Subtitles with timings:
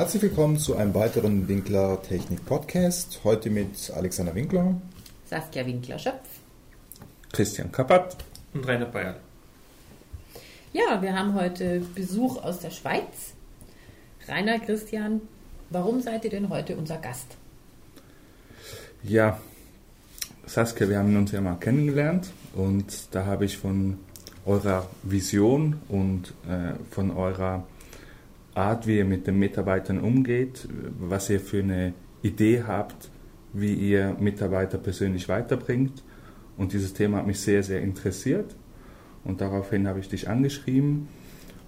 [0.00, 3.20] Herzlich willkommen zu einem weiteren Winkler Technik Podcast.
[3.22, 4.80] Heute mit Alexander Winkler,
[5.26, 6.26] Saskia Winkler-Schöpf,
[7.30, 8.16] Christian Kappert
[8.54, 9.16] und Rainer Bayer.
[10.72, 13.34] Ja, wir haben heute Besuch aus der Schweiz.
[14.26, 15.20] Rainer, Christian,
[15.68, 17.36] warum seid ihr denn heute unser Gast?
[19.02, 19.38] Ja,
[20.46, 23.98] Saskia, wir haben uns ja mal kennengelernt und da habe ich von
[24.46, 27.66] eurer Vision und äh, von eurer
[28.60, 33.10] Art, wie ihr mit den Mitarbeitern umgeht, was ihr für eine Idee habt,
[33.52, 36.02] wie ihr Mitarbeiter persönlich weiterbringt.
[36.56, 38.54] Und dieses Thema hat mich sehr, sehr interessiert.
[39.24, 41.08] Und daraufhin habe ich dich angeschrieben,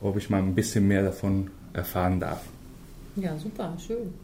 [0.00, 2.42] ob ich mal ein bisschen mehr davon erfahren darf.
[3.16, 4.14] Ja, super, schön.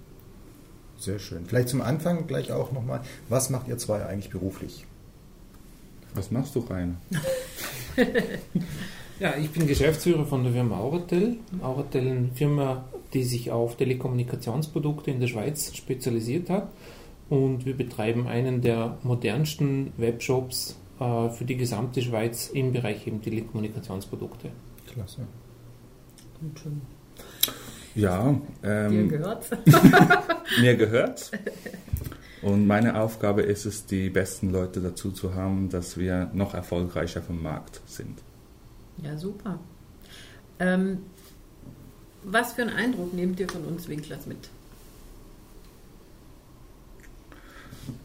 [0.98, 1.44] Sehr schön.
[1.46, 4.86] Vielleicht zum Anfang gleich auch nochmal, was macht ihr zwei eigentlich beruflich?
[6.14, 6.94] Was machst du, Rainer?
[9.20, 11.36] Ja, ich bin Geschäftsführer von der Firma Auratel.
[11.62, 16.68] Auratel eine Firma, die sich auf Telekommunikationsprodukte in der Schweiz spezialisiert hat.
[17.28, 23.22] Und wir betreiben einen der modernsten Webshops äh, für die gesamte Schweiz im Bereich eben
[23.22, 24.50] Telekommunikationsprodukte.
[24.92, 25.22] Klasse.
[26.40, 26.80] Und schon.
[27.94, 28.34] Ja,
[28.64, 29.50] ähm, dir gehört's.
[30.60, 31.30] mir gehört's.
[32.42, 37.22] Und meine Aufgabe ist es, die besten Leute dazu zu haben, dass wir noch erfolgreicher
[37.22, 38.18] vom Markt sind.
[39.02, 39.58] Ja, super.
[40.58, 40.98] Ähm,
[42.22, 44.48] was für einen Eindruck nehmt ihr von uns Winklers mit?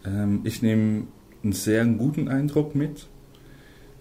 [0.06, 1.08] Ähm, ich nehme
[1.44, 3.08] einen sehr guten Eindruck mit.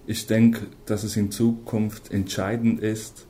[0.06, 3.26] Ich denke, dass es in Zukunft entscheidend ist,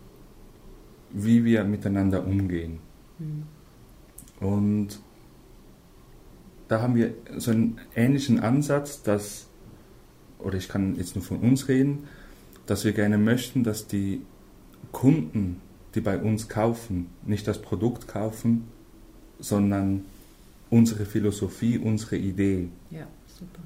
[1.11, 2.79] wie wir miteinander umgehen.
[3.19, 3.43] Mhm.
[4.41, 5.01] Und
[6.69, 9.49] da haben wir so einen ähnlichen Ansatz, dass,
[10.39, 12.09] oder ich kann jetzt nur von uns reden,
[12.69, 14.21] dass wir gerne möchten, dass die
[14.93, 15.61] Kunden,
[15.95, 18.69] die bei uns kaufen, nicht das Produkt kaufen,
[19.39, 20.05] sondern
[20.69, 22.69] unsere Philosophie, unsere Idee.
[22.91, 23.63] Ja, super.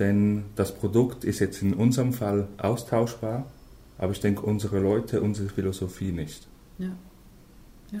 [0.00, 3.46] Denn das Produkt ist jetzt in unserem Fall austauschbar,
[3.98, 6.48] aber ich denke, unsere Leute, unsere Philosophie nicht.
[6.78, 6.90] Ja.
[7.92, 8.00] Ja.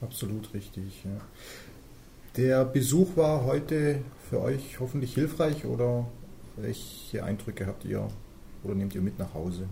[0.00, 1.20] Absolut richtig, ja.
[2.36, 6.08] Der Besuch war heute für euch hoffentlich hilfreich oder
[6.56, 8.08] welche Eindrücke habt ihr
[8.64, 9.68] oder nehmt ihr mit nach Hause?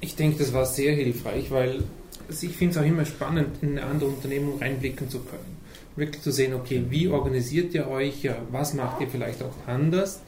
[0.00, 1.82] Ich denke, das war sehr hilfreich, weil
[2.28, 5.56] ich finde es auch immer spannend, in eine andere Unternehmung reinblicken zu können.
[5.96, 10.20] Wirklich zu sehen, okay, wie organisiert ihr euch, was macht ihr vielleicht auch anders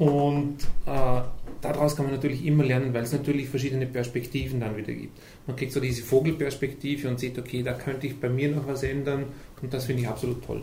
[0.00, 0.56] und
[0.86, 1.20] äh,
[1.60, 5.18] daraus kann man natürlich immer lernen, weil es natürlich verschiedene Perspektiven dann wieder gibt.
[5.46, 8.82] Man kriegt so diese Vogelperspektive und sieht, okay, da könnte ich bei mir noch was
[8.82, 9.26] ändern
[9.60, 10.62] und das finde ich absolut toll.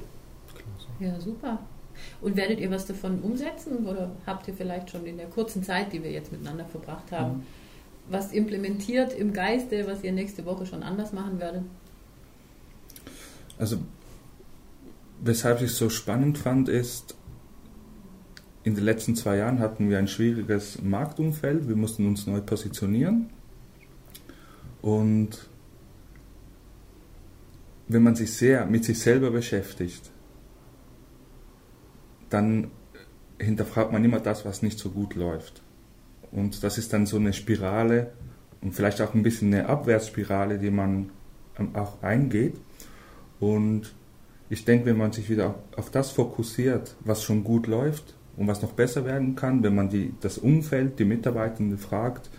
[0.99, 1.59] Ja, super.
[2.21, 5.93] Und werdet ihr was davon umsetzen oder habt ihr vielleicht schon in der kurzen Zeit,
[5.93, 7.43] die wir jetzt miteinander verbracht haben, mhm.
[8.09, 11.63] was implementiert im Geiste, was ihr nächste Woche schon anders machen werdet?
[13.59, 13.77] Also,
[15.21, 17.15] weshalb ich es so spannend fand, ist,
[18.63, 21.69] in den letzten zwei Jahren hatten wir ein schwieriges Marktumfeld.
[21.69, 23.29] Wir mussten uns neu positionieren.
[24.81, 25.47] Und
[27.87, 30.11] wenn man sich sehr mit sich selber beschäftigt,
[32.29, 32.71] dann
[33.39, 35.61] hinterfragt man immer das, was nicht so gut läuft.
[36.31, 38.11] Und das ist dann so eine Spirale
[38.61, 41.11] und vielleicht auch ein bisschen eine Abwärtsspirale, die man
[41.57, 42.55] ähm, auch eingeht.
[43.39, 43.93] Und
[44.49, 48.61] ich denke, wenn man sich wieder auf das fokussiert, was schon gut läuft und was
[48.61, 52.29] noch besser werden kann, wenn man die, das Umfeld, die Mitarbeitenden fragt,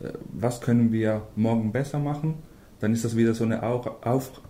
[0.00, 2.34] äh, was können wir morgen besser machen,
[2.80, 4.40] dann ist das wieder so eine Auf,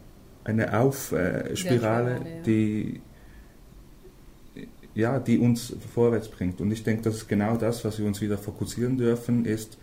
[0.45, 2.43] eine Aufspirale, ja.
[2.45, 3.01] die
[4.99, 6.61] ja, die uns vorwärts bringt.
[6.61, 9.79] Und ich denke, das ist genau das, was wir uns wieder fokussieren dürfen, ist,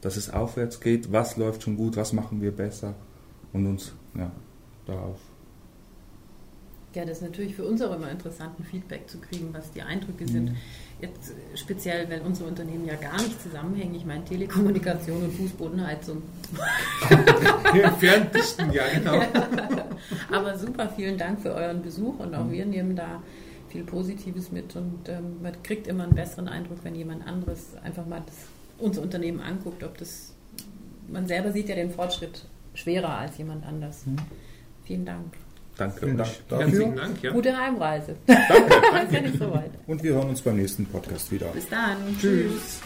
[0.00, 2.94] dass es aufwärts geht, was läuft schon gut, was machen wir besser
[3.52, 4.30] und uns ja,
[4.86, 5.18] darauf.
[6.94, 9.82] Ja, das ist natürlich für uns auch immer interessant, ein Feedback zu kriegen, was die
[9.82, 10.28] Eindrücke mhm.
[10.28, 10.56] sind.
[11.00, 13.96] Jetzt speziell, weil unsere Unternehmen ja gar nicht zusammenhängen.
[13.96, 16.22] Ich meine, Telekommunikation und Fußbodenheizung.
[17.98, 19.20] Ferndichten, ja, genau.
[20.30, 22.52] Aber super, vielen Dank für euren Besuch und auch mhm.
[22.52, 23.20] wir nehmen da
[23.70, 28.06] viel Positives mit und ähm, man kriegt immer einen besseren Eindruck, wenn jemand anderes einfach
[28.06, 28.36] mal das,
[28.78, 30.32] unser Unternehmen anguckt, ob das,
[31.08, 32.44] man selber sieht ja den Fortschritt
[32.74, 34.06] schwerer als jemand anders.
[34.06, 34.16] Mhm.
[34.84, 35.34] Vielen Dank.
[35.76, 36.00] Danke.
[36.00, 36.66] Vielen Dank dafür.
[36.66, 37.32] Herzlichen Dank, ja.
[37.32, 38.16] Gute Heimreise.
[38.26, 38.44] Danke.
[39.06, 39.70] ist ja nicht so weit.
[39.86, 41.46] Und wir hören uns beim nächsten Podcast wieder.
[41.48, 41.96] Bis dann.
[42.20, 42.52] Tschüss.
[42.52, 42.80] Tschüss.